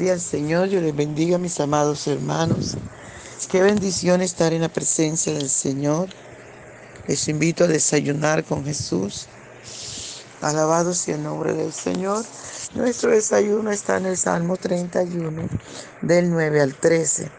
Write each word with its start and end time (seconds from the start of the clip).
Gloria 0.00 0.14
al 0.14 0.20
Señor, 0.22 0.68
yo 0.68 0.80
les 0.80 0.96
bendiga 0.96 1.36
mis 1.36 1.60
amados 1.60 2.06
hermanos. 2.06 2.78
Qué 3.50 3.60
bendición 3.60 4.22
estar 4.22 4.54
en 4.54 4.62
la 4.62 4.70
presencia 4.70 5.34
del 5.34 5.50
Señor. 5.50 6.08
Les 7.06 7.28
invito 7.28 7.64
a 7.64 7.66
desayunar 7.66 8.42
con 8.44 8.64
Jesús. 8.64 9.26
Alabado 10.40 10.94
sea 10.94 11.16
el 11.16 11.22
nombre 11.22 11.52
del 11.52 11.74
Señor. 11.74 12.24
Nuestro 12.74 13.10
desayuno 13.10 13.70
está 13.70 13.98
en 13.98 14.06
el 14.06 14.16
Salmo 14.16 14.56
31, 14.56 15.50
del 16.00 16.30
9 16.30 16.62
al 16.62 16.74
13. 16.76 17.30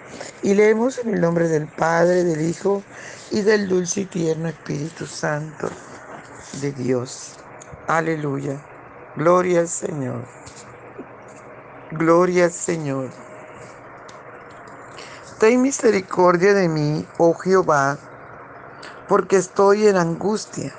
Y 0.44 0.54
leemos 0.54 1.00
en 1.00 1.16
el 1.16 1.20
nombre 1.20 1.48
del 1.48 1.68
Padre, 1.68 2.24
del 2.24 2.48
Hijo 2.48 2.84
y 3.32 3.42
del 3.42 3.70
dulce 3.70 4.02
y 4.02 4.06
tierno 4.06 4.50
Espíritu 4.50 5.08
Santo 5.08 5.68
de 6.62 6.72
Dios. 6.74 7.32
Aleluya. 7.88 8.64
Gloria 9.16 9.62
al 9.62 9.68
Señor. 9.68 10.41
Gloria 11.92 12.46
al 12.46 12.52
Señor. 12.54 13.10
Ten 15.42 15.62
misericordia 15.62 16.54
de 16.54 16.70
mí, 16.70 17.06
oh 17.18 17.34
Jehová, 17.34 17.98
porque 19.10 19.36
estoy 19.36 19.88
en 19.88 19.98
angustia. 19.98 20.74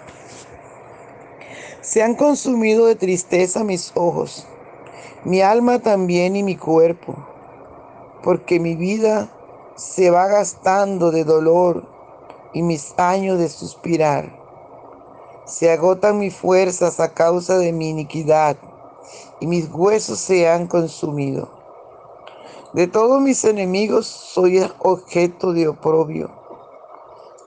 Se 1.83 2.03
han 2.03 2.15
consumido 2.15 2.87
de 2.87 2.97
tristeza 2.97 3.63
mis 3.63 3.93
ojos, 3.95 4.47
mi 5.25 5.43
alma 5.43 5.81
también 5.81 6.35
y 6.35 6.43
mi 6.43 6.57
cuerpo, 6.57 7.15
porque 8.23 8.59
mi 8.59 8.75
vida 8.75 9.29
se 9.77 10.11
va 10.11 10.29
gastando 10.29 11.11
de 11.11 11.25
dolor 11.25 11.87
y 12.55 12.63
mis 12.63 12.95
años 12.99 13.39
de 13.39 13.51
suspirar. 13.51 14.35
Se 15.45 15.71
agotan 15.71 16.19
mis 16.19 16.35
fuerzas 16.35 17.01
a 17.01 17.13
causa 17.13 17.59
de 17.59 17.75
mi 17.75 17.91
iniquidad 17.91 18.57
y 19.41 19.47
mis 19.47 19.69
huesos 19.73 20.19
se 20.19 20.49
han 20.49 20.67
consumido. 20.67 21.49
De 22.73 22.87
todos 22.87 23.21
mis 23.21 23.45
enemigos 23.45 24.07
soy 24.07 24.67
objeto 24.79 25.53
de 25.53 25.69
oprobio, 25.69 26.31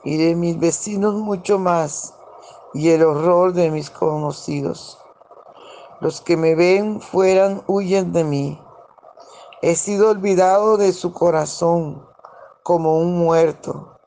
y 0.04 0.16
de 0.18 0.36
mis 0.36 0.58
vecinos 0.58 1.14
mucho 1.14 1.58
más, 1.58 2.14
y 2.74 2.90
el 2.90 3.02
horror 3.02 3.52
de 3.52 3.70
mis 3.70 3.90
conocidos. 3.90 4.98
Los 6.00 6.20
que 6.20 6.36
me 6.36 6.54
ven 6.54 7.00
fueran 7.00 7.62
huyen 7.66 8.12
de 8.12 8.22
mí. 8.22 8.62
He 9.62 9.74
sido 9.74 10.10
olvidado 10.10 10.76
de 10.76 10.92
su 10.92 11.12
corazón 11.12 12.06
como 12.62 12.98
un 12.98 13.18
muerto. 13.18 13.98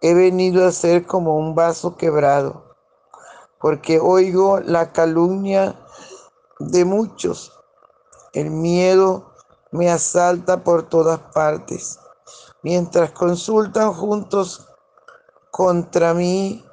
He 0.00 0.14
venido 0.14 0.66
a 0.66 0.72
ser 0.72 1.04
como 1.04 1.36
un 1.36 1.54
vaso 1.54 1.96
quebrado, 1.96 2.76
porque 3.60 3.98
oigo 3.98 4.60
la 4.60 4.92
calumnia 4.92 5.85
de 6.58 6.84
muchos. 6.84 7.52
El 8.32 8.50
miedo 8.50 9.34
me 9.70 9.90
asalta 9.90 10.62
por 10.62 10.88
todas 10.88 11.18
partes. 11.32 11.98
Mientras 12.62 13.10
consultan 13.12 13.92
juntos 13.92 14.68
contra 15.50 16.14
mí 16.14 16.64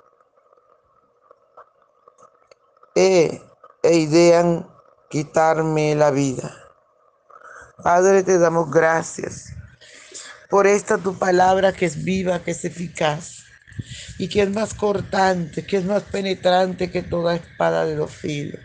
e, 2.96 3.42
e 3.82 3.96
idean 3.96 4.70
quitarme 5.10 5.96
la 5.96 6.12
vida. 6.12 6.56
Padre, 7.82 8.24
te 8.24 8.38
damos 8.38 8.72
gracias 8.72 9.54
por 10.50 10.68
esta 10.68 10.98
tu 10.98 11.18
palabra 11.18 11.74
que 11.74 11.86
es 11.86 12.04
viva, 12.04 12.40
que 12.40 12.52
es 12.52 12.64
eficaz 12.66 13.44
y 14.20 14.30
que 14.30 14.44
es 14.44 14.52
más 14.52 14.74
cortante, 14.74 15.66
que 15.66 15.78
es 15.78 15.86
más 15.86 16.04
penetrante 16.04 16.92
que 16.92 17.02
toda 17.02 17.36
espada 17.36 17.86
de 17.86 17.96
los 17.96 18.12
filos 18.12 18.60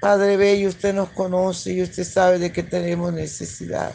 Padre 0.00 0.38
Bello, 0.38 0.70
usted 0.70 0.94
nos 0.94 1.10
conoce 1.10 1.74
y 1.74 1.82
usted 1.82 2.04
sabe 2.04 2.38
de 2.38 2.50
qué 2.50 2.62
tenemos 2.62 3.12
necesidad. 3.12 3.92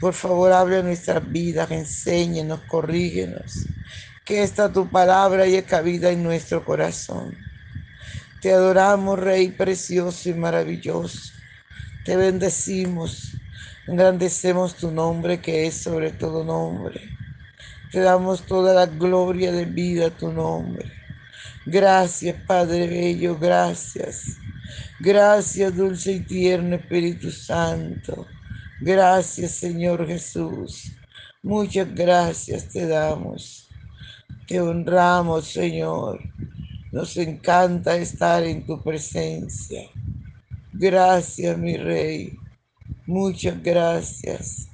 Por 0.00 0.14
favor, 0.14 0.52
hable 0.52 0.82
nuestras 0.82 1.30
vidas, 1.30 1.70
enséñenos, 1.70 2.60
corrígenos. 2.62 3.66
Que 4.24 4.42
esta 4.42 4.72
tu 4.72 4.88
palabra 4.88 5.42
haya 5.42 5.66
cabida 5.66 6.10
en 6.10 6.22
nuestro 6.22 6.64
corazón. 6.64 7.36
Te 8.40 8.52
adoramos, 8.52 9.18
Rey 9.18 9.50
precioso 9.50 10.30
y 10.30 10.34
maravilloso. 10.34 11.34
Te 12.06 12.16
bendecimos, 12.16 13.36
engrandecemos 13.86 14.76
tu 14.76 14.90
nombre 14.90 15.42
que 15.42 15.66
es 15.66 15.74
sobre 15.74 16.10
todo 16.10 16.42
nombre. 16.42 17.00
Te 17.92 18.00
damos 18.00 18.46
toda 18.46 18.72
la 18.72 18.86
gloria 18.86 19.52
de 19.52 19.66
vida 19.66 20.06
a 20.06 20.10
tu 20.10 20.32
nombre. 20.32 20.90
Gracias, 21.66 22.34
Padre 22.46 22.86
Bello, 22.86 23.38
gracias. 23.38 24.41
Gracias, 25.04 25.76
dulce 25.76 26.12
y 26.12 26.20
tierno 26.20 26.76
Espíritu 26.76 27.32
Santo. 27.32 28.24
Gracias, 28.80 29.50
Señor 29.50 30.06
Jesús. 30.06 30.92
Muchas 31.42 31.92
gracias 31.92 32.68
te 32.68 32.86
damos. 32.86 33.68
Te 34.46 34.60
honramos, 34.60 35.48
Señor. 35.48 36.20
Nos 36.92 37.16
encanta 37.16 37.96
estar 37.96 38.44
en 38.44 38.64
tu 38.64 38.80
presencia. 38.80 39.90
Gracias, 40.72 41.58
mi 41.58 41.76
Rey. 41.76 42.36
Muchas 43.04 43.60
gracias. 43.60 44.68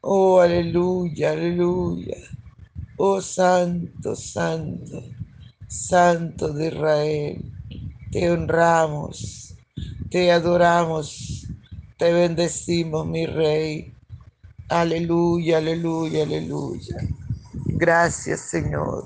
Oh, 0.00 0.40
aleluya, 0.40 1.30
aleluya. 1.30 2.16
Oh, 2.96 3.22
Santo, 3.22 4.16
Santo, 4.16 5.04
Santo 5.68 6.52
de 6.54 6.66
Israel. 6.66 7.52
Te 8.10 8.28
honramos. 8.32 9.49
Te 10.10 10.32
adoramos, 10.32 11.46
te 11.96 12.12
bendecimos, 12.12 13.06
mi 13.06 13.26
Rey. 13.26 13.94
Aleluya, 14.68 15.58
aleluya, 15.58 16.24
aleluya. 16.24 16.96
Gracias, 17.78 18.40
Señor. 18.40 19.04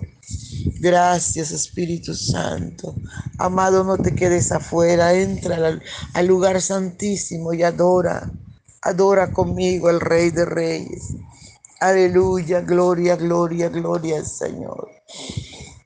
Gracias, 0.80 1.50
Espíritu 1.50 2.14
Santo. 2.14 2.94
Amado, 3.36 3.84
no 3.84 3.98
te 3.98 4.14
quedes 4.14 4.50
afuera. 4.50 5.12
Entra 5.12 5.78
al, 6.14 6.26
lugar 6.26 6.62
santísimo 6.62 7.52
y 7.52 7.62
adora. 7.62 8.30
Adora 8.80 9.30
conmigo 9.30 9.88
al 9.88 10.00
Rey 10.00 10.30
de 10.30 10.46
Reyes. 10.46 11.14
Aleluya, 11.80 12.62
gloria, 12.62 13.16
gloria, 13.16 13.68
gloria 13.68 14.16
al 14.16 14.26
Señor. 14.26 14.88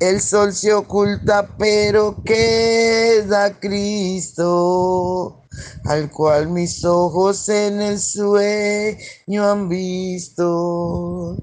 El 0.00 0.20
sol 0.20 0.52
se 0.52 0.72
oculta, 0.72 1.48
pero 1.58 2.22
queda 2.24 3.58
Cristo 3.58 5.42
al 5.84 6.10
cual 6.10 6.48
mis 6.48 6.84
ojos 6.84 7.48
en 7.48 7.80
el 7.80 7.98
sueño 7.98 9.50
han 9.50 9.68
visto. 9.68 11.36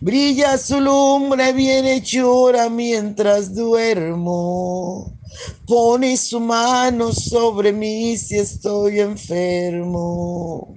Brilla 0.00 0.58
su 0.58 0.80
lumbre 0.80 1.52
bien 1.52 1.86
hechora 1.86 2.68
mientras 2.68 3.54
duermo. 3.54 5.18
Pone 5.66 6.16
su 6.16 6.40
mano 6.40 7.12
sobre 7.12 7.72
mí 7.72 8.16
si 8.18 8.38
estoy 8.38 9.00
enfermo. 9.00 10.76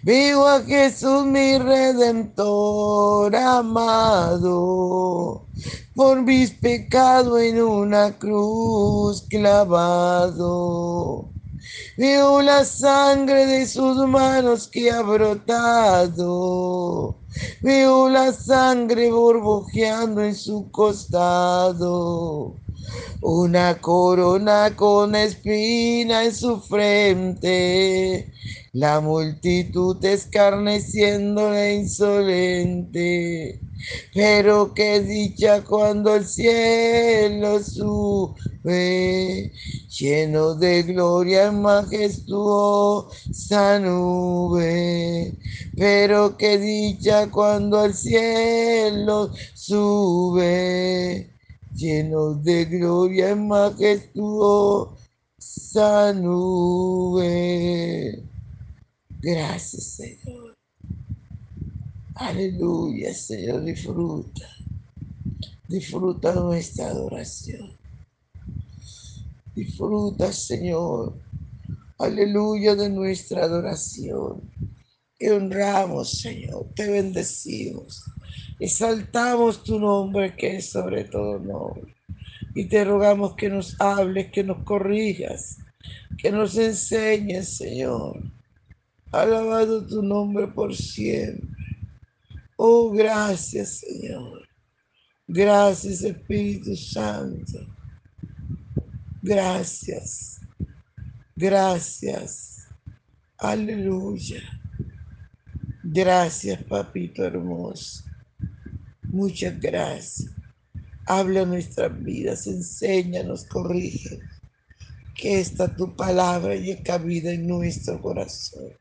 Vivo 0.03 0.47
a 0.47 0.61
Jesús 0.63 1.25
mi 1.25 1.57
redentor 1.57 3.35
amado, 3.35 5.47
por 5.95 6.21
mis 6.21 6.51
pecados 6.51 7.41
en 7.41 7.61
una 7.61 8.17
cruz 8.17 9.25
clavado. 9.29 11.31
Veo 11.97 12.41
la 12.41 12.63
sangre 12.65 13.45
de 13.45 13.67
sus 13.67 13.97
manos 14.07 14.67
que 14.67 14.91
ha 14.91 15.01
brotado. 15.01 17.15
Veo 17.61 18.09
la 18.09 18.33
sangre 18.33 19.11
burbujeando 19.11 20.23
en 20.23 20.35
su 20.35 20.71
costado. 20.71 22.60
Una 23.21 23.79
corona 23.79 24.75
con 24.75 25.15
espina 25.15 26.23
en 26.25 26.33
su 26.33 26.59
frente. 26.61 28.31
La 28.73 28.99
multitud 29.01 30.03
escarneciéndole 30.03 31.75
insolente. 31.75 33.63
Pero 34.13 34.73
qué 34.73 35.01
dicha 35.01 35.63
cuando 35.63 36.15
el 36.15 36.25
cielo 36.25 37.59
sube, 37.63 39.51
lleno 39.89 40.55
de 40.55 40.83
gloria 40.83 41.47
en 41.47 41.61
majestuosa 41.61 43.09
nube. 43.79 45.37
Pero 45.75 46.37
qué 46.37 46.57
dicha 46.57 47.29
cuando 47.31 47.83
el 47.85 47.93
cielo 47.93 49.31
sube, 49.55 51.30
lleno 51.73 52.33
de 52.35 52.65
gloria 52.65 53.29
en 53.31 53.47
majestuosa 53.47 54.93
nube. 56.13 57.31
Gracias, 59.21 59.83
Señor. 59.83 60.55
Aleluya, 62.15 63.13
Señor, 63.13 63.63
disfruta. 63.63 64.47
Disfruta 65.67 66.33
nuestra 66.35 66.87
adoración. 66.87 67.77
Disfruta, 69.55 70.31
Señor. 70.31 71.17
Aleluya 71.97 72.75
de 72.75 72.89
nuestra 72.89 73.43
adoración. 73.43 74.41
Te 75.17 75.31
honramos, 75.31 76.19
Señor. 76.19 76.67
Te 76.75 76.89
bendecimos. 76.89 78.03
Exaltamos 78.61 79.63
tu 79.63 79.79
nombre 79.79 80.35
que 80.35 80.57
es 80.57 80.69
sobre 80.69 81.05
todo 81.05 81.39
nombre. 81.39 81.95
Y 82.53 82.65
te 82.65 82.83
rogamos 82.83 83.35
que 83.35 83.49
nos 83.49 83.75
hables, 83.81 84.31
que 84.31 84.43
nos 84.43 84.63
corrijas, 84.63 85.57
que 86.19 86.31
nos 86.31 86.55
enseñes, 86.55 87.57
Señor. 87.57 88.21
Alabado 89.11 89.83
tu 89.87 90.03
nombre 90.03 90.47
por 90.47 90.75
siempre. 90.75 91.49
Oh, 92.55 92.91
gracias 92.91 93.79
Señor. 93.79 94.47
Gracias 95.27 96.03
Espíritu 96.03 96.75
Santo. 96.75 97.65
Gracias. 99.23 100.39
Gracias. 101.35 102.67
Aleluya. 103.39 104.43
Gracias, 105.83 106.61
papito 106.65 107.23
hermoso. 107.23 108.10
Muchas 109.11 109.59
gracias. 109.59 110.31
Habla 111.05 111.45
nuestras 111.45 112.01
vidas, 112.01 112.47
enséñanos, 112.47 113.45
corrige. 113.45 114.19
Que 115.15 115.39
esta 115.41 115.75
tu 115.75 115.95
palabra 115.95 116.55
llegue 116.55 116.81
cabida 116.81 117.31
en 117.31 117.45
nuestro 117.45 118.01
corazón. 118.01 118.71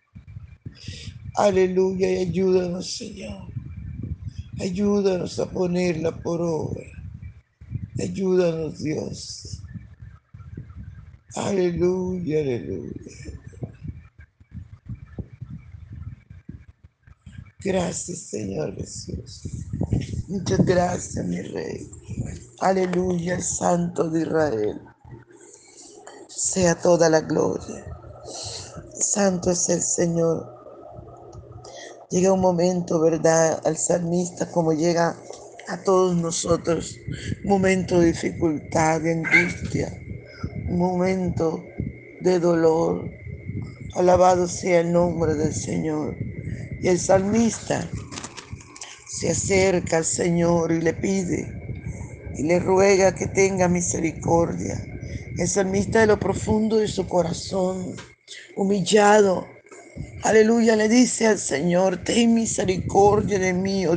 Aleluya 1.34 2.10
y 2.12 2.28
ayúdanos, 2.28 2.96
Señor. 2.96 3.52
Ayúdanos 4.60 5.38
a 5.40 5.50
ponerla 5.50 6.16
por 6.22 6.40
obra. 6.40 6.84
Ayúdanos, 7.98 8.82
Dios. 8.82 9.62
Aleluya, 11.34 12.40
aleluya. 12.40 12.92
Gracias, 17.62 18.18
Señor 18.30 18.74
Jesús. 18.76 19.42
Muchas 20.28 20.64
gracias, 20.64 21.24
mi 21.26 21.42
Rey. 21.42 21.90
Aleluya, 22.60 23.34
el 23.34 23.42
Santo 23.42 24.08
de 24.08 24.22
Israel. 24.22 24.80
Sea 26.28 26.74
toda 26.74 27.08
la 27.10 27.20
gloria. 27.20 27.84
Santo 28.94 29.50
es 29.50 29.68
el 29.68 29.82
Señor 29.82 30.60
Llega 32.10 32.32
un 32.32 32.40
momento, 32.40 32.98
¿verdad? 33.00 33.60
Al 33.64 33.76
salmista 33.76 34.50
como 34.50 34.72
llega 34.72 35.14
a 35.68 35.76
todos 35.84 36.16
nosotros, 36.16 36.96
momento 37.44 38.00
de 38.00 38.06
dificultad, 38.06 39.00
de 39.00 39.12
angustia, 39.12 39.96
momento 40.68 41.62
de 42.20 42.40
dolor. 42.40 43.08
Alabado 43.94 44.48
sea 44.48 44.80
el 44.80 44.92
nombre 44.92 45.34
del 45.34 45.54
Señor. 45.54 46.16
Y 46.82 46.88
el 46.88 46.98
salmista 46.98 47.88
se 49.06 49.30
acerca 49.30 49.98
al 49.98 50.04
Señor 50.04 50.72
y 50.72 50.80
le 50.80 50.94
pide 50.94 51.60
y 52.36 52.42
le 52.44 52.58
ruega 52.58 53.14
que 53.14 53.26
tenga 53.26 53.68
misericordia. 53.68 54.82
El 55.36 55.48
salmista 55.48 56.00
de 56.00 56.06
lo 56.06 56.18
profundo 56.18 56.76
de 56.76 56.88
su 56.88 57.06
corazón, 57.06 57.96
humillado, 58.56 59.46
Aleluya, 60.22 60.76
le 60.76 60.88
dice 60.88 61.26
al 61.26 61.38
Señor, 61.38 62.04
ten 62.04 62.34
misericordia 62.34 63.38
de 63.38 63.54
mí, 63.54 63.86
oh, 63.86 63.96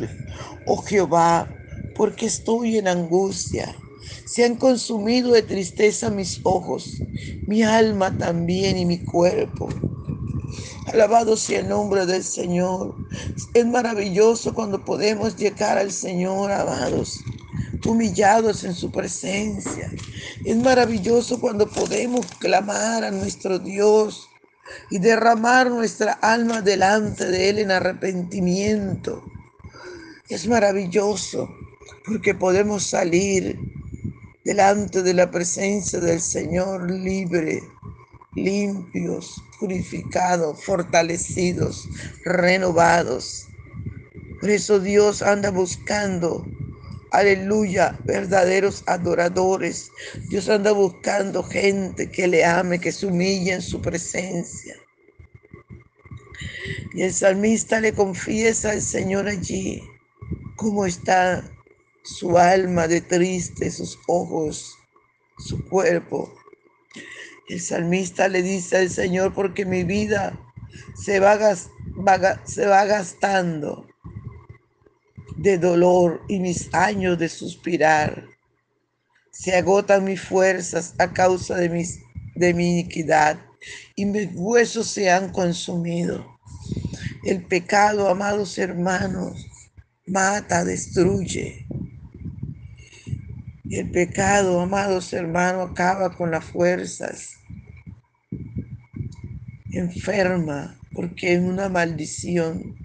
oh 0.65 0.77
Jehová, 0.77 1.53
porque 1.95 2.27
estoy 2.27 2.77
en 2.77 2.87
angustia. 2.87 3.75
Se 4.25 4.45
han 4.45 4.55
consumido 4.55 5.31
de 5.31 5.43
tristeza 5.43 6.09
mis 6.09 6.39
ojos, 6.43 7.01
mi 7.45 7.63
alma 7.63 8.17
también 8.17 8.77
y 8.77 8.85
mi 8.85 8.99
cuerpo. 8.99 9.69
Alabado 10.87 11.37
sea 11.37 11.61
el 11.61 11.69
nombre 11.69 12.05
del 12.05 12.23
Señor. 12.23 12.95
Es 13.53 13.65
maravilloso 13.65 14.53
cuando 14.53 14.83
podemos 14.83 15.35
llegar 15.37 15.77
al 15.77 15.91
Señor, 15.91 16.51
amados, 16.51 17.19
humillados 17.85 18.63
en 18.63 18.73
su 18.73 18.91
presencia. 18.91 19.89
Es 20.45 20.57
maravilloso 20.57 21.39
cuando 21.39 21.69
podemos 21.69 22.25
clamar 22.39 23.03
a 23.03 23.11
nuestro 23.11 23.59
Dios 23.59 24.27
y 24.89 24.99
derramar 24.99 25.69
nuestra 25.69 26.13
alma 26.13 26.61
delante 26.61 27.25
de 27.25 27.49
Él 27.49 27.59
en 27.59 27.71
arrepentimiento. 27.71 29.23
Es 30.29 30.47
maravilloso 30.47 31.49
porque 32.05 32.35
podemos 32.35 32.83
salir 32.83 33.57
delante 34.43 35.01
de 35.01 35.13
la 35.13 35.31
presencia 35.31 35.99
del 35.99 36.19
Señor 36.19 36.91
libre, 36.91 37.61
limpios, 38.35 39.41
purificados, 39.59 40.63
fortalecidos, 40.63 41.87
renovados. 42.25 43.47
Por 44.39 44.49
eso 44.49 44.79
Dios 44.79 45.21
anda 45.21 45.51
buscando 45.51 46.45
aleluya, 47.13 47.97
verdaderos 48.05 48.83
adoradores. 48.87 49.91
Dios 50.29 50.49
anda 50.49 50.71
buscando 50.71 51.43
gente 51.43 52.09
que 52.09 52.27
le 52.27 52.43
ame, 52.43 52.79
que 52.79 52.91
se 52.91 53.05
humille 53.05 53.53
en 53.53 53.61
su 53.61 53.81
presencia. 53.81 54.75
Y 56.93 57.03
el 57.03 57.13
salmista 57.13 57.79
le 57.79 57.93
confiesa 57.93 58.71
al 58.71 58.81
Señor 58.81 59.27
allí 59.27 59.81
cómo 60.55 60.85
está 60.85 61.49
su 62.03 62.37
alma 62.37 62.87
de 62.87 63.01
triste, 63.01 63.71
sus 63.71 63.97
ojos, 64.07 64.75
su 65.37 65.63
cuerpo. 65.65 66.33
El 67.47 67.59
salmista 67.59 68.27
le 68.27 68.41
dice 68.41 68.77
al 68.77 68.89
Señor, 68.89 69.33
porque 69.33 69.65
mi 69.65 69.83
vida 69.83 70.39
se 70.95 71.19
va, 71.19 71.35
gastando 72.85 73.87
de 75.37 75.57
dolor 75.57 76.21
y 76.29 76.39
mis 76.39 76.73
años 76.73 77.19
de 77.19 77.29
suspirar. 77.29 78.25
Se 79.31 79.55
agotan 79.55 80.05
mis 80.05 80.21
fuerzas 80.21 80.95
a 80.99 81.11
causa 81.11 81.55
de, 81.55 81.87
de 82.35 82.53
mi 82.53 82.79
iniquidad 82.79 83.39
y 83.95 84.05
mis 84.05 84.29
huesos 84.33 84.87
se 84.87 85.09
han 85.09 85.31
consumido. 85.31 86.25
El 87.23 87.45
pecado, 87.45 88.09
amados 88.09 88.57
hermanos, 88.57 89.47
mata, 90.05 90.63
destruye. 90.63 91.65
El 93.75 93.89
pecado, 93.89 94.61
amados 94.61 95.11
hermanos, 95.13 95.71
acaba 95.71 96.15
con 96.15 96.29
las 96.29 96.45
fuerzas. 96.45 97.39
Enferma, 99.71 100.79
porque 100.93 101.33
es 101.33 101.39
una 101.39 101.69
maldición. 101.69 102.75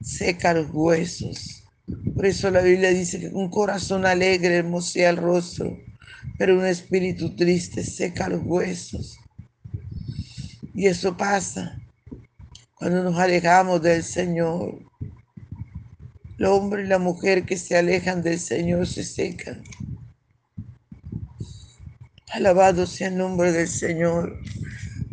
Seca 0.00 0.54
los 0.54 0.68
huesos. 0.70 1.64
Por 2.14 2.26
eso 2.26 2.48
la 2.52 2.60
Biblia 2.60 2.90
dice 2.90 3.18
que 3.18 3.26
un 3.26 3.50
corazón 3.50 4.06
alegre 4.06 4.58
hermosea 4.58 5.10
el 5.10 5.16
rostro, 5.16 5.76
pero 6.38 6.56
un 6.56 6.64
espíritu 6.64 7.34
triste 7.34 7.82
seca 7.82 8.28
los 8.28 8.42
huesos. 8.44 9.18
Y 10.74 10.86
eso 10.86 11.16
pasa 11.16 11.82
cuando 12.76 13.02
nos 13.02 13.18
alejamos 13.18 13.82
del 13.82 14.04
Señor. 14.04 14.78
El 16.38 16.46
hombre 16.46 16.82
y 16.82 16.86
la 16.86 16.98
mujer 16.98 17.44
que 17.44 17.56
se 17.56 17.76
alejan 17.76 18.22
del 18.22 18.40
Señor 18.40 18.86
se 18.86 19.04
secan. 19.04 19.62
Alabado 22.32 22.86
sea 22.86 23.08
el 23.08 23.16
nombre 23.16 23.52
del 23.52 23.68
Señor. 23.68 24.40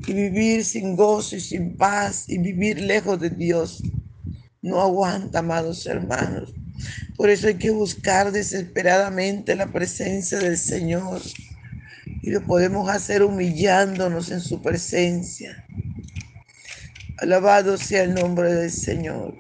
Y 0.07 0.13
vivir 0.13 0.65
sin 0.65 0.95
gozo 0.95 1.35
y 1.35 1.39
sin 1.39 1.77
paz 1.77 2.25
y 2.27 2.39
vivir 2.39 2.81
lejos 2.81 3.19
de 3.19 3.29
Dios 3.29 3.83
no 4.63 4.81
aguanta, 4.81 5.39
amados 5.39 5.85
hermanos. 5.85 6.53
Por 7.15 7.29
eso 7.29 7.47
hay 7.47 7.55
que 7.55 7.69
buscar 7.69 8.31
desesperadamente 8.31 9.55
la 9.55 9.67
presencia 9.67 10.39
del 10.39 10.57
Señor. 10.57 11.21
Y 12.23 12.31
lo 12.31 12.41
podemos 12.41 12.89
hacer 12.89 13.23
humillándonos 13.23 14.31
en 14.31 14.41
su 14.41 14.61
presencia. 14.61 15.65
Alabado 17.17 17.77
sea 17.77 18.03
el 18.03 18.15
nombre 18.15 18.53
del 18.53 18.71
Señor. 18.71 19.35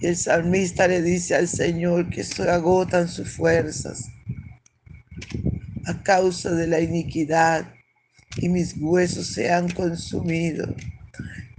Y 0.00 0.06
el 0.08 0.16
salmista 0.16 0.86
le 0.86 1.00
dice 1.00 1.34
al 1.34 1.48
Señor 1.48 2.10
que 2.10 2.22
se 2.22 2.48
agotan 2.50 3.08
sus 3.08 3.30
fuerzas 3.30 4.10
a 5.86 6.02
causa 6.02 6.50
de 6.50 6.66
la 6.66 6.80
iniquidad 6.80 7.72
y 8.36 8.48
mis 8.48 8.74
huesos 8.78 9.28
se 9.28 9.50
han 9.50 9.70
consumido. 9.70 10.66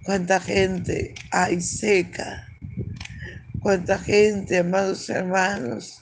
Cuánta 0.03 0.39
gente 0.39 1.15
hay 1.31 1.61
seca. 1.61 2.47
Cuánta 3.59 3.97
gente, 3.97 4.59
amados 4.59 5.09
hermanos. 5.09 6.01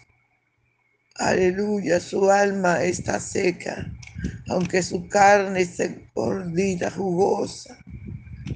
Aleluya, 1.18 2.02
su 2.02 2.30
alma 2.30 2.84
está 2.84 3.22
seca, 3.22 3.90
aunque 4.50 4.84
su 4.84 5.08
carne 5.08 5.62
esté 5.62 6.10
gordita, 6.14 6.92
jugosa. 6.92 7.78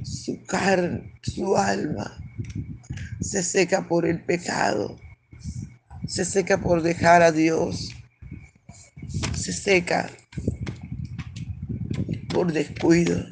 Su 0.03 0.43
carne, 0.45 1.13
su 1.21 1.55
alma 1.55 2.28
se 3.19 3.43
seca 3.43 3.87
por 3.87 4.05
el 4.05 4.21
pecado, 4.21 4.97
se 6.07 6.25
seca 6.25 6.59
por 6.59 6.81
dejar 6.81 7.21
a 7.21 7.31
Dios, 7.31 7.89
se 9.35 9.53
seca 9.53 10.09
por 12.29 12.53
descuido. 12.53 13.25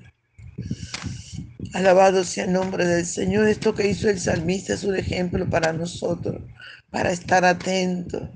Alabado 1.73 2.23
sea 2.23 2.45
el 2.45 2.53
nombre 2.53 2.85
del 2.85 3.05
Señor. 3.05 3.47
Esto 3.47 3.75
que 3.75 3.87
hizo 3.87 4.09
el 4.09 4.19
salmista 4.19 4.73
es 4.73 4.83
un 4.83 4.95
ejemplo 4.95 5.47
para 5.49 5.73
nosotros, 5.73 6.41
para 6.89 7.11
estar 7.11 7.45
atentos, 7.45 8.29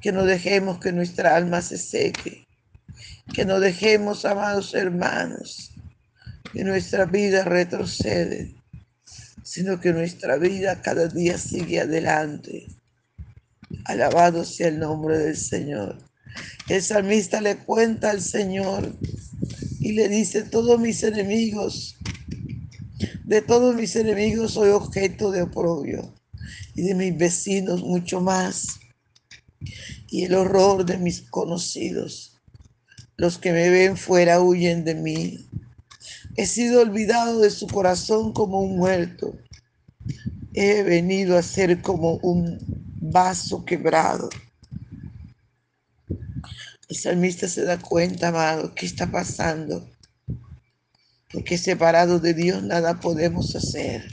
que 0.00 0.12
no 0.12 0.24
dejemos 0.24 0.78
que 0.78 0.92
nuestra 0.92 1.36
alma 1.36 1.62
se 1.62 1.78
seque, 1.78 2.46
que 3.32 3.44
no 3.44 3.60
dejemos, 3.60 4.24
amados 4.24 4.74
hermanos, 4.74 5.72
que 6.52 6.64
nuestra 6.64 7.04
vida 7.04 7.44
retrocede, 7.44 8.54
sino 9.48 9.80
que 9.80 9.94
nuestra 9.94 10.36
vida 10.36 10.82
cada 10.82 11.08
día 11.08 11.38
sigue 11.38 11.80
adelante. 11.80 12.66
Alabado 13.86 14.44
sea 14.44 14.68
el 14.68 14.78
nombre 14.78 15.16
del 15.16 15.38
Señor. 15.38 15.96
El 16.68 16.82
salmista 16.82 17.40
le 17.40 17.56
cuenta 17.56 18.10
al 18.10 18.20
Señor 18.20 18.94
y 19.80 19.92
le 19.92 20.10
dice, 20.10 20.42
todos 20.42 20.78
mis 20.78 21.02
enemigos, 21.02 21.96
de 23.24 23.40
todos 23.40 23.74
mis 23.74 23.96
enemigos 23.96 24.52
soy 24.52 24.68
objeto 24.68 25.30
de 25.30 25.40
oprobio 25.40 26.14
y 26.74 26.82
de 26.82 26.94
mis 26.94 27.16
vecinos 27.16 27.82
mucho 27.82 28.20
más. 28.20 28.80
Y 30.10 30.24
el 30.24 30.34
horror 30.34 30.84
de 30.84 30.98
mis 30.98 31.22
conocidos, 31.22 32.38
los 33.16 33.38
que 33.38 33.52
me 33.52 33.70
ven 33.70 33.96
fuera 33.96 34.42
huyen 34.42 34.84
de 34.84 34.94
mí. 34.94 35.48
He 36.38 36.46
sido 36.46 36.82
olvidado 36.82 37.40
de 37.40 37.50
su 37.50 37.66
corazón 37.66 38.32
como 38.32 38.60
un 38.60 38.76
muerto. 38.76 39.36
He 40.54 40.84
venido 40.84 41.36
a 41.36 41.42
ser 41.42 41.82
como 41.82 42.18
un 42.18 42.60
vaso 43.00 43.64
quebrado. 43.64 44.28
El 46.88 46.96
salmista 46.96 47.48
se 47.48 47.64
da 47.64 47.80
cuenta, 47.80 48.28
amado, 48.28 48.72
qué 48.72 48.86
está 48.86 49.10
pasando. 49.10 49.90
Porque 51.32 51.58
separados 51.58 52.22
de 52.22 52.34
Dios 52.34 52.62
nada 52.62 53.00
podemos 53.00 53.56
hacer. 53.56 54.08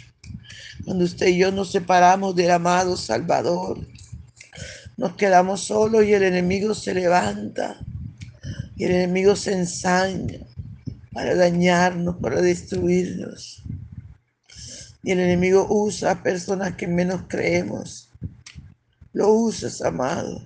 Cuando 0.84 1.05
usted 1.05 1.27
y 1.27 1.38
yo 1.38 1.51
nos 1.51 1.72
separamos 1.72 2.36
del 2.36 2.50
amado 2.50 2.98
Salvador, 2.98 3.88
nos 4.98 5.15
quedamos 5.15 5.62
solos 5.62 6.03
y 6.03 6.13
el 6.13 6.24
enemigo 6.24 6.74
se 6.74 6.96
levanta. 6.96 7.86
Y 8.75 8.86
el 8.86 8.94
enemigo 8.94 9.36
se 9.36 9.53
ensaña 9.53 10.39
para 11.15 11.34
dañarnos, 11.34 12.17
para 12.17 12.41
destruirnos. 12.41 13.63
Y 15.01 15.12
el 15.12 15.22
enemigo 15.22 15.65
usa 15.69 16.12
a 16.12 16.22
personas 16.22 16.75
que 16.75 16.88
menos 16.89 17.22
creemos. 17.29 18.12
Lo 19.13 19.31
usas, 19.31 19.81
amado, 19.81 20.45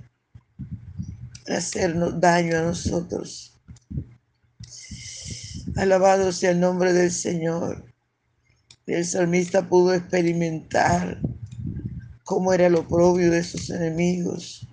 para 1.43 1.57
hacernos 1.57 2.21
daño 2.21 2.55
a 2.55 2.61
nosotros. 2.61 3.59
Alabado 5.75 6.31
sea 6.31 6.51
el 6.51 6.59
nombre 6.59 6.93
del 6.93 7.11
Señor. 7.11 7.91
El 8.85 9.05
salmista 9.05 9.67
pudo 9.67 9.95
experimentar 9.95 11.19
cómo 12.25 12.53
era 12.53 12.69
lo 12.69 12.87
propio 12.87 13.31
de 13.31 13.43
sus 13.43 13.71
enemigos, 13.71 14.67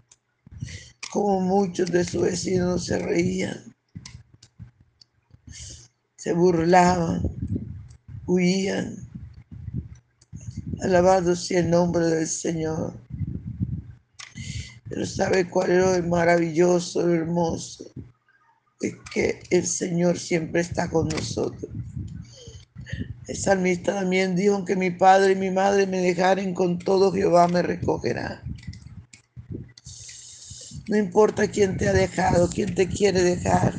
cómo 1.10 1.40
muchos 1.40 1.90
de 1.90 2.04
sus 2.04 2.20
vecinos 2.20 2.84
se 2.84 2.98
reían 2.98 3.75
se 6.26 6.33
burlaban, 6.33 7.23
huían. 8.26 8.97
Alabado 10.83 11.37
sea 11.37 11.61
el 11.61 11.71
nombre 11.71 12.04
del 12.04 12.26
Señor. 12.26 12.95
Pero 14.88 15.06
sabe 15.06 15.49
cuál 15.49 15.71
era 15.71 15.97
lo 15.97 16.09
maravilloso, 16.09 17.06
lo 17.06 17.14
hermoso. 17.14 17.92
Es 18.80 18.95
que 19.14 19.38
el 19.50 19.68
Señor 19.68 20.18
siempre 20.18 20.62
está 20.62 20.90
con 20.90 21.06
nosotros. 21.06 21.71
El 23.28 23.37
salmista 23.37 23.95
también 23.95 24.35
dijo 24.35 24.64
que 24.64 24.75
mi 24.75 24.90
padre 24.90 25.35
y 25.35 25.37
mi 25.37 25.52
madre 25.52 25.87
me 25.87 26.00
dejaren 26.00 26.54
con 26.54 26.80
todo, 26.80 27.12
Jehová 27.12 27.47
me 27.47 27.62
recogerá. 27.62 28.42
No 30.88 30.97
importa 30.97 31.47
quién 31.47 31.76
te 31.76 31.88
ha 31.88 31.92
dejado, 31.92 32.50
quién 32.50 32.75
te 32.75 32.88
quiere 32.88 33.23
dejar. 33.23 33.75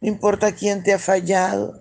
No 0.00 0.08
importa 0.08 0.52
quién 0.52 0.82
te 0.82 0.94
ha 0.94 0.98
fallado. 0.98 1.79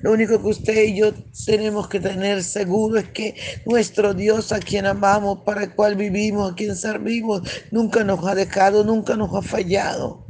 Lo 0.00 0.12
único 0.12 0.40
que 0.40 0.48
usted 0.48 0.84
y 0.84 0.96
yo 0.96 1.12
tenemos 1.44 1.88
que 1.88 2.00
tener 2.00 2.42
seguro 2.42 2.98
es 2.98 3.08
que 3.10 3.34
nuestro 3.66 4.14
Dios 4.14 4.52
a 4.52 4.60
quien 4.60 4.86
amamos, 4.86 5.40
para 5.44 5.64
el 5.64 5.74
cual 5.74 5.96
vivimos, 5.96 6.52
a 6.52 6.54
quien 6.54 6.74
servimos, 6.74 7.42
nunca 7.70 8.04
nos 8.04 8.24
ha 8.26 8.34
dejado, 8.34 8.84
nunca 8.84 9.16
nos 9.16 9.34
ha 9.34 9.42
fallado. 9.42 10.26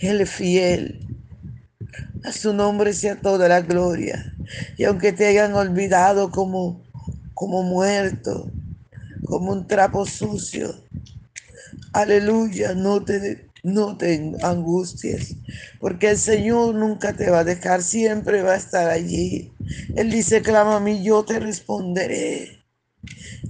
Él 0.00 0.20
es 0.20 0.30
fiel. 0.30 1.06
A 2.24 2.32
su 2.32 2.52
nombre 2.52 2.92
sea 2.92 3.20
toda 3.20 3.48
la 3.48 3.60
gloria. 3.60 4.34
Y 4.76 4.84
aunque 4.84 5.12
te 5.12 5.26
hayan 5.26 5.54
olvidado 5.54 6.30
como, 6.30 6.82
como 7.34 7.62
muerto, 7.62 8.50
como 9.24 9.52
un 9.52 9.66
trapo 9.66 10.04
sucio, 10.06 10.74
aleluya, 11.92 12.74
no 12.74 13.02
te 13.04 13.51
no 13.62 13.96
te 13.96 14.32
angusties, 14.42 15.36
porque 15.80 16.10
el 16.10 16.18
Señor 16.18 16.74
nunca 16.74 17.12
te 17.12 17.30
va 17.30 17.40
a 17.40 17.44
dejar, 17.44 17.82
siempre 17.82 18.42
va 18.42 18.52
a 18.52 18.56
estar 18.56 18.90
allí. 18.90 19.52
Él 19.94 20.10
dice, 20.10 20.42
clama 20.42 20.76
a 20.76 20.80
mí, 20.80 21.02
yo 21.02 21.24
te 21.24 21.38
responderé. 21.38 22.64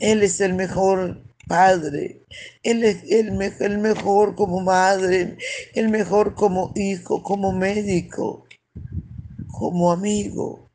Él 0.00 0.22
es 0.22 0.40
el 0.40 0.54
mejor 0.54 1.22
padre, 1.46 2.24
Él 2.62 2.84
es 2.84 3.04
el, 3.10 3.40
el 3.60 3.78
mejor 3.78 4.34
como 4.34 4.60
madre, 4.60 5.36
el 5.74 5.88
mejor 5.88 6.34
como 6.34 6.72
hijo, 6.74 7.22
como 7.22 7.52
médico, 7.52 8.46
como 9.48 9.92
amigo. 9.92 10.70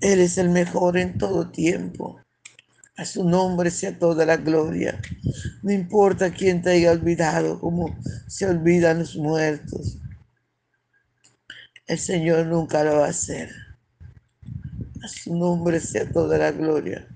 Él 0.00 0.20
es 0.20 0.38
el 0.38 0.50
mejor 0.50 0.96
en 0.96 1.18
todo 1.18 1.50
tiempo. 1.50 2.19
A 3.00 3.06
su 3.06 3.24
nombre 3.24 3.70
sea 3.70 3.98
toda 3.98 4.26
la 4.26 4.36
gloria. 4.36 5.00
No 5.62 5.72
importa 5.72 6.30
quién 6.30 6.60
te 6.60 6.72
haya 6.72 6.92
olvidado, 6.92 7.58
como 7.58 7.96
se 8.28 8.44
olvidan 8.44 8.98
los 8.98 9.16
muertos. 9.16 9.96
El 11.86 11.98
Señor 11.98 12.44
nunca 12.44 12.84
lo 12.84 12.96
va 12.96 13.06
a 13.06 13.08
hacer. 13.08 13.48
A 15.02 15.08
su 15.08 15.34
nombre 15.34 15.80
sea 15.80 16.12
toda 16.12 16.36
la 16.36 16.52
gloria. 16.52 17.08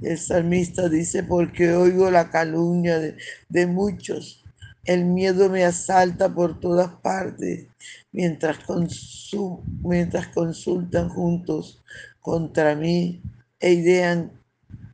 El 0.00 0.16
salmista 0.16 0.88
dice, 0.88 1.24
porque 1.24 1.72
oigo 1.72 2.08
la 2.08 2.30
calumnia 2.30 3.00
de, 3.48 3.66
muchos. 3.66 4.44
El 4.84 5.06
miedo 5.06 5.50
me 5.50 5.64
asalta 5.64 6.32
por 6.32 6.60
todas 6.60 6.92
partes 7.02 7.66
mientras, 8.12 8.58
mientras 9.82 10.28
consultan 10.28 11.08
juntos 11.08 11.82
contra 12.20 12.76
mí 12.76 13.20
e 13.60 13.72
idean 13.72 14.32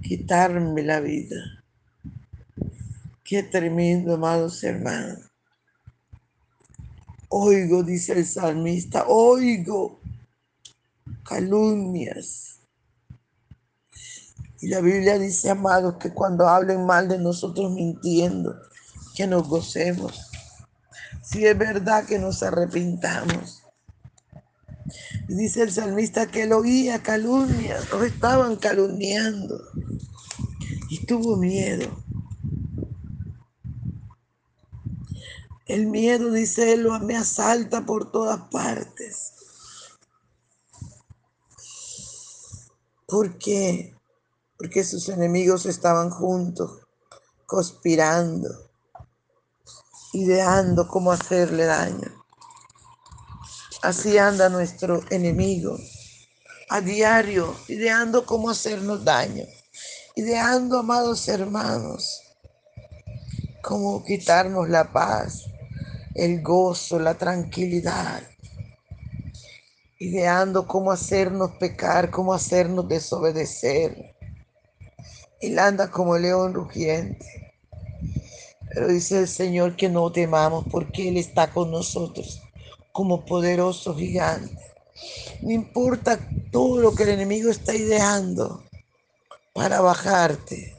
quitarme 0.02 0.82
la 0.82 1.00
vida. 1.00 1.36
Qué 3.24 3.42
tremendo, 3.42 4.14
amados 4.14 4.62
hermanos. 4.62 5.20
Oigo, 7.28 7.82
dice 7.82 8.12
el 8.12 8.26
salmista, 8.26 9.06
oigo 9.08 10.00
calumnias. 11.24 12.60
Y 14.60 14.68
la 14.68 14.80
Biblia 14.80 15.18
dice, 15.18 15.50
amados, 15.50 15.96
que 15.96 16.12
cuando 16.12 16.46
hablen 16.46 16.86
mal 16.86 17.08
de 17.08 17.18
nosotros 17.18 17.72
mintiendo, 17.72 18.54
que 19.14 19.26
nos 19.26 19.48
gocemos. 19.48 20.30
Si 21.22 21.46
es 21.46 21.56
verdad 21.56 22.04
que 22.04 22.18
nos 22.18 22.42
arrepintamos. 22.42 23.61
Dice 25.36 25.62
el 25.62 25.72
salmista 25.72 26.26
que 26.26 26.42
él 26.42 26.52
oía 26.52 27.02
calumnias, 27.02 27.90
nos 27.90 28.02
estaban 28.02 28.56
calumniando. 28.56 29.62
Y 30.90 31.06
tuvo 31.06 31.36
miedo. 31.36 31.88
El 35.64 35.86
miedo, 35.86 36.30
dice 36.32 36.74
él, 36.74 36.86
me 37.02 37.16
asalta 37.16 37.86
por 37.86 38.12
todas 38.12 38.42
partes. 38.50 39.32
¿Por 43.06 43.38
qué? 43.38 43.96
Porque 44.58 44.84
sus 44.84 45.08
enemigos 45.08 45.64
estaban 45.64 46.10
juntos, 46.10 46.86
conspirando, 47.46 48.50
ideando 50.12 50.86
cómo 50.88 51.10
hacerle 51.10 51.64
daño. 51.64 52.21
Así 53.82 54.16
anda 54.16 54.48
nuestro 54.48 55.02
enemigo 55.10 55.76
a 56.68 56.80
diario, 56.80 57.52
ideando 57.66 58.24
cómo 58.24 58.48
hacernos 58.48 59.04
daño, 59.04 59.44
ideando, 60.14 60.78
amados 60.78 61.26
hermanos, 61.26 62.22
cómo 63.60 64.04
quitarnos 64.04 64.68
la 64.68 64.92
paz, 64.92 65.46
el 66.14 66.42
gozo, 66.42 67.00
la 67.00 67.14
tranquilidad, 67.14 68.22
ideando 69.98 70.68
cómo 70.68 70.92
hacernos 70.92 71.50
pecar, 71.58 72.08
cómo 72.12 72.34
hacernos 72.34 72.88
desobedecer. 72.88 74.14
Él 75.40 75.58
anda 75.58 75.90
como 75.90 76.16
león 76.16 76.54
rugiente. 76.54 77.26
Pero 78.72 78.86
dice 78.86 79.18
el 79.18 79.28
Señor 79.28 79.74
que 79.74 79.88
no 79.88 80.12
temamos 80.12 80.66
porque 80.70 81.08
Él 81.08 81.16
está 81.16 81.50
con 81.50 81.72
nosotros 81.72 82.41
como 82.92 83.24
poderoso 83.24 83.94
gigante. 83.94 84.58
No 85.40 85.50
importa 85.50 86.18
todo 86.50 86.80
lo 86.80 86.94
que 86.94 87.04
el 87.04 87.10
enemigo 87.10 87.50
está 87.50 87.74
ideando 87.74 88.62
para 89.52 89.80
bajarte. 89.80 90.76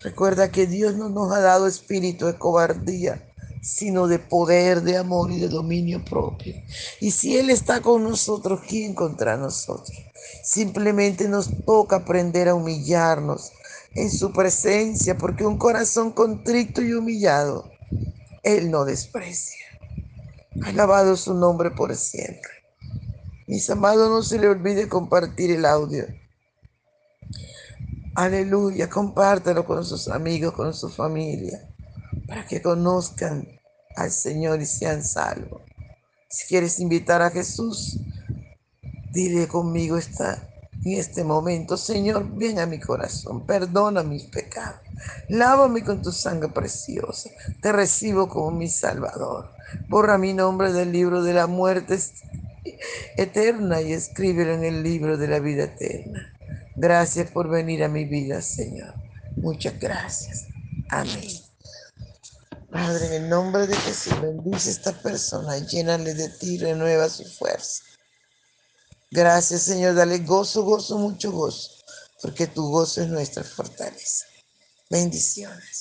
Recuerda 0.00 0.50
que 0.50 0.66
Dios 0.66 0.96
no 0.96 1.08
nos 1.08 1.32
ha 1.32 1.40
dado 1.40 1.66
espíritu 1.66 2.26
de 2.26 2.36
cobardía, 2.36 3.26
sino 3.62 4.06
de 4.06 4.18
poder, 4.18 4.82
de 4.82 4.98
amor 4.98 5.32
y 5.32 5.40
de 5.40 5.48
dominio 5.48 6.04
propio. 6.04 6.54
Y 7.00 7.10
si 7.10 7.38
Él 7.38 7.48
está 7.48 7.80
con 7.80 8.04
nosotros, 8.04 8.60
¿quién 8.68 8.94
contra 8.94 9.36
nosotros? 9.36 9.96
Simplemente 10.42 11.28
nos 11.28 11.48
toca 11.64 11.96
aprender 11.96 12.48
a 12.48 12.54
humillarnos 12.54 13.52
en 13.94 14.10
su 14.10 14.32
presencia, 14.32 15.16
porque 15.16 15.46
un 15.46 15.56
corazón 15.56 16.12
contrito 16.12 16.82
y 16.82 16.92
humillado, 16.92 17.70
Él 18.42 18.70
no 18.70 18.84
desprecia. 18.84 19.63
Alabado 20.62 21.16
su 21.16 21.34
nombre 21.34 21.70
por 21.70 21.94
siempre. 21.96 22.50
Mis 23.46 23.68
amados, 23.70 24.08
no 24.08 24.22
se 24.22 24.38
le 24.38 24.48
olvide 24.48 24.88
compartir 24.88 25.50
el 25.50 25.64
audio. 25.64 26.06
Aleluya, 28.14 28.88
compártelo 28.88 29.66
con 29.66 29.84
sus 29.84 30.08
amigos, 30.08 30.54
con 30.54 30.72
su 30.72 30.88
familia, 30.88 31.68
para 32.28 32.46
que 32.46 32.62
conozcan 32.62 33.48
al 33.96 34.10
Señor 34.10 34.62
y 34.62 34.66
sean 34.66 35.02
salvos. 35.02 35.62
Si 36.28 36.46
quieres 36.46 36.78
invitar 36.78 37.22
a 37.22 37.30
Jesús, 37.30 37.98
dile 39.12 39.48
conmigo 39.48 39.98
esta 39.98 40.48
en 40.84 40.98
este 40.98 41.24
momento, 41.24 41.78
Señor, 41.78 42.28
ven 42.36 42.58
a 42.58 42.66
mi 42.66 42.78
corazón, 42.78 43.46
perdona 43.46 44.02
mis 44.02 44.24
pecados, 44.24 44.83
lávame 45.28 45.84
con 45.84 46.02
tu 46.02 46.12
sangre 46.12 46.48
preciosa, 46.48 47.30
te 47.60 47.72
recibo 47.72 48.28
como 48.28 48.50
mi 48.50 48.68
Salvador. 48.68 49.50
Borra 49.88 50.18
mi 50.18 50.32
nombre 50.32 50.72
del 50.72 50.92
libro 50.92 51.22
de 51.22 51.34
la 51.34 51.46
muerte 51.46 51.98
eterna 53.16 53.80
y 53.80 53.92
escríbelo 53.92 54.54
en 54.54 54.64
el 54.64 54.82
libro 54.82 55.16
de 55.16 55.28
la 55.28 55.38
vida 55.38 55.64
eterna. 55.64 56.32
Gracias 56.76 57.30
por 57.30 57.48
venir 57.48 57.84
a 57.84 57.88
mi 57.88 58.04
vida, 58.04 58.40
Señor. 58.42 58.94
Muchas 59.36 59.78
gracias. 59.78 60.46
Amén. 60.90 61.28
Padre, 62.70 63.06
en 63.06 63.24
el 63.24 63.28
nombre 63.28 63.68
de 63.68 63.76
Jesús, 63.76 64.20
bendice 64.20 64.68
a 64.68 64.72
esta 64.72 64.92
persona, 64.92 65.58
llénale 65.58 66.12
de 66.14 66.28
ti, 66.28 66.58
renueva 66.58 67.08
su 67.08 67.24
fuerza. 67.24 67.84
Gracias, 69.12 69.62
Señor. 69.62 69.94
Dale 69.94 70.18
gozo, 70.18 70.64
gozo, 70.64 70.98
mucho 70.98 71.30
gozo, 71.30 71.70
porque 72.20 72.48
tu 72.48 72.68
gozo 72.68 73.02
es 73.02 73.08
nuestra 73.08 73.44
fortaleza. 73.44 74.26
Bendiciones. 74.94 75.64